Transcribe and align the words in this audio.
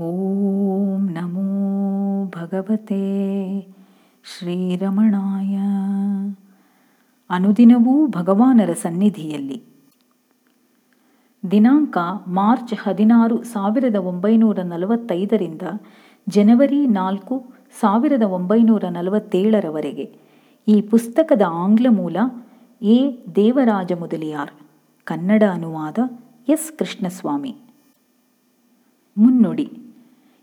ಓಂ 0.00 1.08
ನಮೋ 1.10 1.44
ಭಗವತೆ 2.24 2.98
ಶ್ರೀರಮಣಾಯ. 4.24 5.54
ಅನುದಿನವೂ 7.30 8.06
ಭಗವಾನರ 8.06 8.72
ಸನ್ನಿಧಿಯಲ್ಲಿ. 8.72 9.62
ದಿನಾಂಕ 11.50 11.98
ಮಾರ್ಚ್ 12.26 12.74
ಹದಿನಾರು 12.74 13.42
ಸಾವಿರದ 13.42 13.96
ಒಂಬೈನೂರ 13.96 14.58
ನಲವತ್ತೈದರಿಂದ 14.62 15.62
ಜನವರಿ 16.28 16.86
ನಾಲ್ಕು 16.86 17.44
ಸಾವಿರದ 17.80 18.22
ಒಂಬೈನೂರ 18.22 18.84
ನಲವತ್ತೇಳರವರೆಗೆ 18.90 20.06
ಈ 20.68 20.80
ಪುಸ್ತಕದ 20.80 21.42
ಆಂಗ್ಲ 21.48 21.86
ಮೂಲ 21.90 22.16
ಎ. 22.82 23.16
ದೇವರಾಜ 23.36 23.92
ಮುದಲಿಯಾರ್, 23.92 24.50
ಕನ್ನಡ 25.04 25.42
ಅನುವಾದ 25.52 25.98
ಎಸ್. 26.48 26.78
ಕೃಷ್ಣಸ್ವಾಮಿ. 26.78 27.56
ಮುನ್ನುಡಿ. 29.18 29.68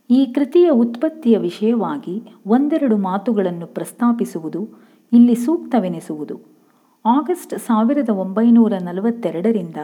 ಈ 0.09 0.25
ಕೃತಿಯ 0.25 0.69
ಉತ್ಪತ್ತಿಯ 0.69 1.37
ವಿಷಯವಾಗಿ 1.37 2.23
ಒಂದೆರಡು 2.45 2.97
ಮಾತುಗಳನ್ನು 2.97 3.67
ಪ್ರಸ್ತಾಪಿಸುವುದು, 3.67 4.69
ಇಲ್ಲಿ 5.13 5.35
ಸೂಕ್ತವೆನಿಸುವುದು. 5.35 6.41
ಆಗಸ್ಟ್ 7.05 7.59
ಸಾವಿರದ 7.59 8.09
ಒಂಬೈನೂರ 8.09 8.73
ನಲವತ್ತೆರಡರಿಂದ 8.81 9.75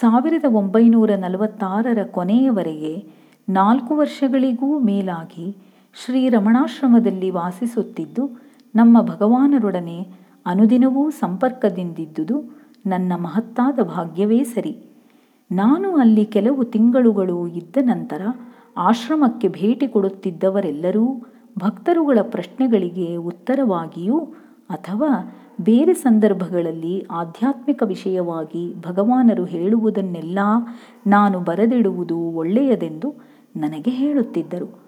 ಸಾವಿರದ 0.00 0.44
ಒಂಬೈನೂರ 0.48 1.10
ನಲವತ್ತಾರರ 1.10 2.04
ಕೊನೆಯವರೆಗೆ 2.04 3.04
ನಾಲ್ಕು 3.48 3.96
ವರ್ಷಗಳಿಗೂ 3.96 4.78
ಮೇಲಾಗಿ 4.78 5.56
ಶ್ರೀರಮಣಾಶ್ರಮದಲ್ಲಿ 6.04 7.30
ವಾಸಿಸುತ್ತಿದ್ದು, 7.30 8.40
ನಮ್ಮ 8.74 9.02
ಭಗವಾನರೊಡನೆ 9.02 10.06
ಅನುದಿನವೂ 10.46 11.10
ಸಂಪರ್ಕದಿಂದಿದ್ದುದು 11.10 12.60
ನನ್ನ 12.86 13.12
ಮಹತ್ತಾದ 13.16 13.78
ಭಾಗ್ಯವೇ 13.82 14.44
ಸರಿ. 14.44 14.76
ನಾನು 15.50 15.96
ಅಲ್ಲಿ 15.96 16.24
ಕೆಲವು 16.24 16.64
ತಿಂಗಳುಗಳು 16.64 17.48
ಇದ್ದ 17.48 17.76
ನಂತರ 17.82 18.22
ಆಶ್ರಮಕ್ಕೆ 18.76 19.48
ಭೇಟಿ 19.48 19.88
ಕೊಡುತ್ತಿದ್ದವರೆಲ್ಲರೂ 19.88 21.06
ಭಕ್ತರುಗಳ 21.58 22.18
ಪ್ರಶ್ನೆಗಳಿಗೆ 22.22 23.16
ಉತ್ತರವಾಗಿಯೂ 23.16 24.18
ಅಥವಾ 24.70 25.36
ಬೇರೆ 25.60 25.94
ಸಂದರ್ಭಗಳಲ್ಲಿ 25.94 27.06
ಆಧ್ಯಾತ್ಮಿಕ 27.10 27.82
ವಿಷಯವಾಗಿ 27.82 28.74
ಭಗವಾನರು 28.80 29.44
ಹೇಳುವುದನ್ನೆಲ್ಲ 29.44 30.38
ನಾನು 31.06 31.40
ಬರೆದಿಡುವುದು 31.40 32.18
ಒಳ್ಳೆಯದೆಂದು 32.18 33.14
ನನಗೆ 33.56 33.90
ಹೇಳುತ್ತಿದ್ದರು. 33.90 34.80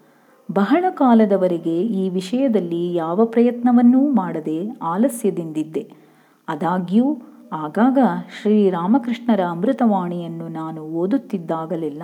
ಬಹಳ 0.52 0.84
ಕಾಲದವರೆಗೆ 0.90 1.82
ಈ 1.82 2.08
ವಿಷಯದಲ್ಲಿ 2.08 2.94
ಯಾವ 2.94 3.24
ಪ್ರಯತ್ನವನ್ನೂ 3.24 4.12
ಮಾಡದೆ 4.12 4.70
ಆಲಸ್ಯದಿಂದಿದ್ದೆ. 4.82 5.92
ಆದಾಗ್ಯೂ 6.48 7.18
ಆಗಾಗ 7.52 7.98
ಶ್ರೀರಾಮಕೃಷ್ಣರ 8.42 9.40
ಅಮೃತವಾಣಿಯನ್ನು 9.50 10.48
ನಾನು 10.48 10.82
ಓದುತ್ತಿದ್ದಾಗಲೆಲ್ಲ 10.82 12.02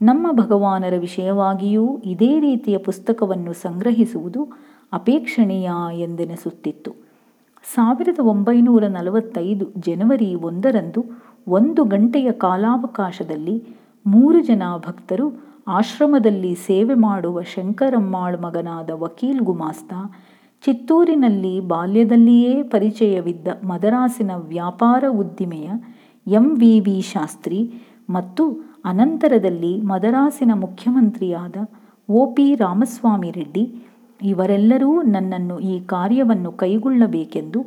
ನಮ್ಮ 0.00 0.26
ಭಗವಾನರ 0.32 0.94
ವಿಷಯವಾಗಿಯೂ 0.98 1.98
ಇದೇ 2.04 2.40
ರೀತಿಯ 2.40 2.78
ಪುಸ್ತಕವನ್ನು 2.78 3.52
ಸಂಗ್ರಹಿಸುವುದು 3.52 4.48
ಅಪೇಕ್ಷಣೀಯ 4.92 5.70
ಎಂದೆನಿಸುತ್ತಿತ್ತು. 6.00 6.90
ಸಾವಿರದ 7.74 8.18
ಒಂಬೈನೂರ 8.22 8.84
ನಲವತ್ತೈದು 8.86 9.66
ಜನವರಿ 9.78 10.34
ಒಂದರಂದು 10.34 11.04
ಒಂದು 11.48 11.84
ಗಂಟೆಯ 11.84 12.32
ಕಾಲಾವಕಾಶದಲ್ಲಿ 12.32 13.56
ಮೂರು 14.06 14.40
ಜನ 14.40 14.62
ಭಕ್ತರು 14.86 15.26
ಆಶ್ರಮದಲ್ಲಿ 15.68 16.54
ಸೇವೆ 16.54 16.94
ಮಾಡುವ 16.94 17.42
ಶಂಕರಮ್ಮಾಳ್ 17.42 18.42
ಮಗನಾದ 18.42 18.90
ವಕೀಲ್ 18.90 19.40
ಗುಮಾಸ್ತ 19.40 19.92
ಚಿತ್ತೂರಿನಲ್ಲಿ 20.64 21.60
ಬಾಲ್ಯದಲ್ಲಿಯೇ 21.60 22.62
ಪರಿಚಯವಿದ್ದ 22.62 23.48
ಮದರಾಸಿನ 23.64 24.30
ವ್ಯಾಪಾರ 24.36 25.04
ಉದ್ದಿಮೆಯ 25.10 25.70
ಎಂ 26.26 26.56
ವಿ 26.56 27.00
ಶಾಸ್ತ್ರಿ 27.00 27.60
ಮತ್ತು 28.10 28.67
ಅನಂತರದಲ್ಲಿ 28.84 29.80
ಮದರಾಸಿನ 29.80 30.50
ಮುಖ್ಯಮಂತ್ರಿಯಾದ 30.54 31.56
ಒ 32.08 32.26
ಪಿ 32.26 32.54
ರಾಮಸ್ವಾಮಿ 32.54 33.30
ರೆಡ್ಡಿ, 33.30 33.64
ಇವರೆಲ್ಲರೂ 34.22 35.02
ನನ್ನನ್ನು 35.02 35.58
ಈ 35.58 35.80
ಕಾರ್ಯವನ್ನು 35.80 36.52
ಕೈಗೊಳ್ಳಬೇಕೆಂದು 36.52 37.60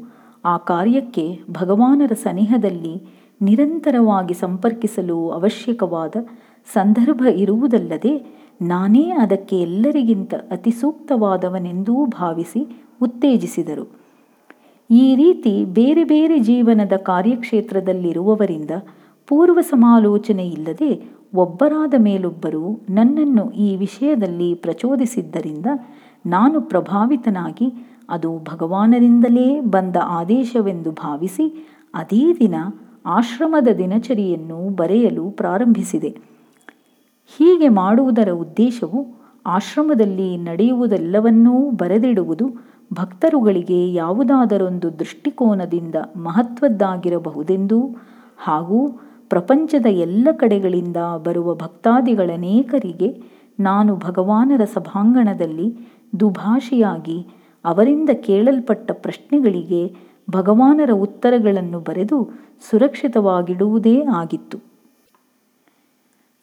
ಆ 0.45 0.57
ಕಾರ್ಯಕ್ಕೆ 0.57 1.39
ಭಗವಾನರ 1.51 2.13
ಸನಿಹದಲ್ಲಿ 2.13 2.95
ನಿರಂತರವಾಗಿ 3.41 4.33
ಸಂಪರ್ಕಿಸಲು 4.33 5.29
ಅವಶ್ಯಕವಾದ 5.29 6.15
ಸಂದರ್ಭ 6.73 7.21
ಇರುವುದಲ್ಲದೆ 7.35 8.13
ನಾನೇ 8.61 9.09
ಅದಕ್ಕೆ 9.09 9.59
ಎಲ್ಲರಿಗಿಂತ 9.59 10.33
ಅತಿ 10.51 10.71
ಸೂಕ್ತವಾದವನೆಂದೂ 10.71 12.05
ಭಾವಿಸಿ 12.05 12.61
ಉತ್ತೇಜಿಸಿದರು. 13.01 13.85
ಈ 14.89 15.15
ರೀತಿ 15.15 15.65
ಬೇರೆ 15.65 16.03
ಬೇರೆ 16.03 16.39
ಜೀವನದ 16.39 16.93
ಕಾರ್ಯಕ್ಷೇತ್ರದಲ್ಲಿರುವವರಿಂದ 16.97 18.71
ಪೂರ್ವ 19.31 19.61
ಸಮಾಲೋಚನೆ 19.61 20.47
ಇಲ್ಲದೆ 20.47 21.09
ಒಬ್ಬರಾದ 21.33 21.93
ಮೇಲೊಬ್ಬರು 21.97 22.85
ನನ್ನನ್ನು 22.89 23.51
ಈ 23.51 23.75
ವಿಷಯದಲ್ಲಿ 23.75 24.53
ಪ್ರಚೋದಿಸಿದ್ದರಿಂದ 24.53 25.65
ನಾನು 26.25 26.61
ಪ್ರಭಾವಿತನಾಗಿ 26.61 27.73
ಅದು 28.09 28.39
ಭಗವಾನರಿಂದಲೇ 28.39 29.59
ಬಂದ 29.59 29.95
ಆದೇಶವೆಂದು 30.03 30.91
ಭಾವಿಸಿ 30.91 31.67
ಅದೇ 31.93 32.33
ದಿನ 32.39 32.55
ಆಶ್ರಮದ 33.05 33.67
ದಿನಚರಿಯನ್ನು 33.77 34.75
ಬರೆಯಲು 34.75 35.31
ಪ್ರಾರಂಭಿಸಿದೆ. 35.31 36.09
ಹೀಗೆ 37.37 37.69
ಮಾಡುವುದರ 37.69 38.31
ಉದ್ದೇಶವು 38.31 39.07
ಆಶ್ರಮದಲ್ಲಿ 39.45 40.37
ನಡೆಯುವುದೆಲ್ಲವನ್ನೂ 40.37 41.71
ಬರೆದಿಡುವುದು 41.71 42.49
ಭಕ್ತರುಗಳಿಗೆ 42.93 43.93
ಯಾವುದಾದರೊಂದು 43.93 44.99
ದೃಷ್ಟಿಕೋನದಿಂದ 44.99 45.95
ಮಹತ್ವದ್ದಾಗಿರಬಹುದೆಂದೂ 46.15 47.81
ಹಾಗೂ 48.37 49.01
ಪ್ರಪಂಚದ 49.31 49.85
ಎಲ್ಲ 49.85 50.27
ಕಡೆಗಳಿಂದ 50.31 50.97
ಬರುವ 51.23 51.55
ಭಕ್ತಾದಿಗಳನೇಕರಿಗೆ 51.55 53.09
ನಾನು 53.59 53.95
ಭಗವಾನರ 53.95 54.63
ಸಭಾಂಗಣದಲ್ಲಿ 54.65 55.67
ದುಭಾಷಿಯಾಗಿ 56.19 57.17
ಅವರಿಂದ 57.65 58.09
ಕೇಳಲ್ಪಟ್ಟ 58.09 58.91
ಪ್ರಶ್ನೆಗಳಿಗೆ 58.93 59.81
ಭಗವಾನರ 60.31 60.91
ಉತ್ತರಗಳನ್ನು 60.93 61.79
ಬರೆದು 61.79 62.17
ಸುರಕ್ಷಿತವಾಗಿಡುವುದೇ 62.69 64.01
ಆಗಿತ್ತು. 64.15 64.57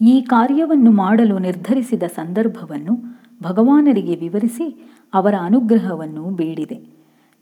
ಈ 0.00 0.20
ಕಾರ್ಯವನ್ನು 0.20 0.90
ಮಾಡಲು 0.92 1.38
ನಿರ್ಧರಿಸಿದ 1.38 2.02
ಸಂದರ್ಭವನ್ನು 2.02 2.94
ಭಗವಾನರಿಗೆ 3.42 4.16
ವಿವರಿಸಿ 4.16 4.66
ಅವರ 5.14 5.34
ಅನುಗ್ರಹವನ್ನು 5.40 6.24
ಬೇಡಿದೆ. 6.30 6.78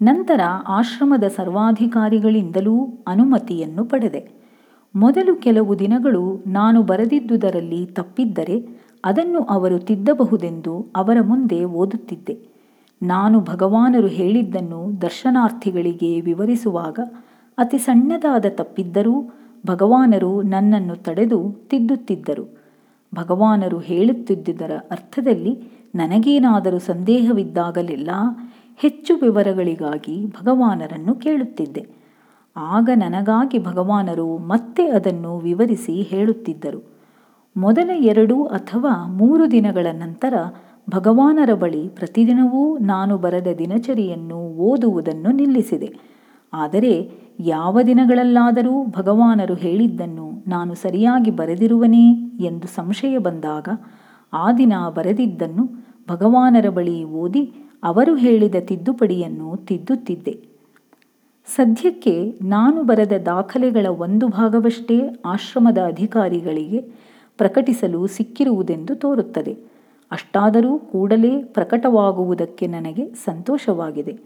ನಂತರ 0.03 0.41
ಆಶ್ರಮದ 0.69 1.25
ಸರ್ವಾಧಿಕಾರಿಗಳಿಂದಲೂ 1.37 2.75
ಅನುಮತಿಯನ್ನು 3.07 3.85
ಪಡೆದೆ. 3.85 4.46
ಮೊದಲು 4.97 5.37
ಕೆಲವು 5.37 5.79
ದಿನಗಳು 5.79 6.45
ನಾನು 6.47 6.83
ಬರೆದಿದ್ದುದರಲ್ಲಿ 6.83 7.87
ತಪ್ಪಿದ್ದರೆ 7.87 8.69
ಅದನ್ನು 9.05 9.41
ಅವರು 9.43 9.79
ತಿದ್ದಬಹುದೆಂದು 9.79 10.87
ಅವರ 10.97 11.17
ಮುಂದೆ 11.21 11.65
ಓದುತ್ತಿದ್ದೆ. 11.65 12.39
ನಾನು 13.03 13.41
ಭಗವಾನರು 13.41 14.07
ಹೇಳಿದ್ದನ್ನು 14.07 15.03
ದರ್ಶನಾರ್ಥಿಗಳಿಗೆ 15.03 16.21
ವಿವರಿಸುವಾಗ 16.21 16.99
ಅತಿ 17.59 17.79
ಸಣ್ಣದಾದ 17.79 18.45
ತಪ್ಪಿದ್ದರೂ 18.49 19.33
ಭಗವಾನರು 19.67 20.43
ನನ್ನನ್ನು 20.43 20.97
ತಡೆದು 20.97 21.53
ತಿದ್ದುತ್ತಿದ್ದರು. 21.71 22.59
ಭಗವಾನರು 23.15 23.79
ಹೇಳುತ್ತಿದ್ದುದರ 23.79 24.71
ಅರ್ಥದಲ್ಲಿ 24.91 25.53
ನನಗೇನಾದರೂ 25.95 26.79
ಸಂದೇಹವಿದ್ದಾಗಲೆಲ್ಲ 26.79 28.11
ಹೆಚ್ಚು 28.77 29.17
ವಿವರಗಳಿಗಾಗಿ 29.17 30.27
ಭಗವಾನರನ್ನು 30.27 31.15
ಕೇಳುತ್ತಿದ್ದೆ. 31.15 32.06
ಆಗ 32.57 32.91
ನನಗಾಗಿ 32.95 33.59
ಭಗವಾನರು 33.59 34.39
ಮತ್ತೆ 34.39 34.87
ಅದನ್ನು 34.87 35.39
ವಿವರಿಸಿ 35.39 36.03
ಹೇಳುತ್ತಿದ್ದರು. 36.03 36.97
ಮೊದಲ 37.57 37.91
ಎರಡು 37.95 38.45
ಅಥವಾ 38.45 39.07
ಮೂರು 39.07 39.51
ದಿನಗಳ 39.51 39.87
ನಂತರ 39.93 40.35
ಭಗವಾನರ 40.91 41.55
ಬಳಿ 41.55 41.89
ಪ್ರತಿದಿನವೂ 41.89 42.79
ನಾನು 42.79 43.19
ಬರೆದ 43.19 43.47
ದಿನಚರಿಯನ್ನು 43.59 44.37
ಓದುವುದನ್ನು 44.37 45.33
ನಿಲ್ಲಿಸಿದೆ. 45.33 45.95
ಆದರೆ 46.53 47.13
ಯಾವ 47.41 47.83
ದಿನಗಳಲ್ಲಾದರೂ 47.83 48.85
ಭಗವಾನರು 48.85 49.55
ಹೇಳಿದ್ದನ್ನು 49.55 50.45
ನಾನು 50.49 50.75
ಸರಿಯಾಗಿ 50.75 51.31
ಬರೆದಿರುವನೇ 51.31 52.13
ಎಂದು 52.41 52.67
ಸಂಶಯ 52.67 53.19
ಬಂದಾಗ 53.19 53.69
ಆ 54.33 54.53
ದಿನ 54.53 54.73
ಬರೆದಿದ್ದನ್ನು 54.89 55.87
ಭಗವಾನರ 56.09 56.69
ಬಳಿ 56.69 57.05
ಓದಿ 57.05 57.53
ಅವರು 57.85 58.15
ಹೇಳಿದ 58.15 58.55
ತಿದ್ದುಪಡಿಯನ್ನು 58.61 59.57
ತಿದ್ದುತ್ತಿದ್ದೆ. 59.57 60.56
ಸದ್ಯಕ್ಕೆ 61.47 62.39
ನಾನು 62.43 62.83
ಬರೆದ 62.83 63.13
ದಾಖಲೆಗಳ 63.27 63.87
ಒಂದು 63.87 64.29
ಭಾಗವಷ್ಟೇ 64.29 65.01
ಆಶ್ರಮದ 65.25 65.79
ಅಧಿಕಾರಿಗಳಿಗೆ 65.79 66.81
ಪ್ರಕಟಿಸಲು 67.39 68.07
ಸಿಕ್ಕಿರುವುದೆಂದು 68.07 68.95
ತೋರುತ್ತದೆ. 68.95 69.53
ಅಷ್ಟಾದರೂ 70.11 70.79
ಕೂಡಲೇ 70.79 71.43
ಪ್ರಕಟವಾಗುವುದಕ್ಕೆ 71.43 72.67
ನನಗೆ 72.67 73.15
ಸಂತೋಷವಾಗಿದೆ. 73.15 74.19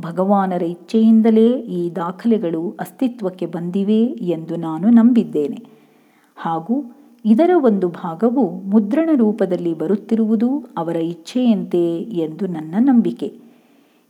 ಭಗವಾನರ 0.00 0.62
ಇಚ್ಛೆಯಿಂದಲೇ 0.62 1.50
ಈ 1.50 1.96
ದಾಖಲೆಗಳು 1.96 2.76
ಅಸ್ತಿತ್ವಕ್ಕೆ 2.80 3.46
ಬಂದಿವೆ 3.46 4.02
ಎಂದು 4.04 4.56
ನಾನು 4.56 4.90
ನಂಬಿದ್ದೇನೆ. 4.90 5.64
ಹಾಗೂ 6.36 6.94
ಇದರ 7.24 7.50
ಒಂದು 7.56 7.88
ಭಾಗವು 7.88 8.50
ಮುದ್ರಣ 8.50 9.10
ರೂಪದಲ್ಲಿ 9.14 9.74
ಬರುತ್ತಿರುವುದು 9.74 10.64
ಅವರ 10.76 10.96
ಇಚ್ಛೆಯಂತೆ 10.96 11.82
ಎಂದು 11.98 12.46
ನನ್ನ 12.46 12.74
ನಂಬಿಕೆ. 12.78 13.51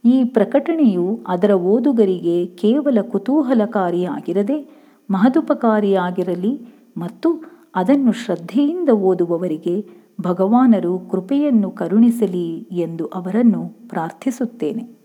ಈ 0.05 0.25
ಪ್ರಕಟಣೆಯು 0.25 1.25
ಅದರ 1.29 1.53
ಓದುಗರಿಗೆ 1.55 2.47
ಕೇವಲ 2.47 2.99
ಕುತೂಹಲಕಾರಿಯಾಗಿರದೆ 3.03 4.59
ಮಹದುಪಕಾರಿಯಾಗಿರಲಿ 5.11 6.53
ಮತ್ತು 6.97 7.29
ಅದನ್ನು 7.75 8.13
ಶ್ರದ್ಧೆಯಿಂದ 8.13 8.89
ಓದುವವರಿಗೆ 8.89 9.77
ಭಗವಾನರು 10.21 10.99
ಕೃಪೆಯನ್ನು 10.99 11.71
ಕರುಣಿಸಲಿ 11.71 12.49
ಎಂದು 12.71 13.07
ಅವರನ್ನು 13.07 13.63
ಪ್ರಾರ್ಥಿಸುತ್ತೇನೆ. 13.89 15.02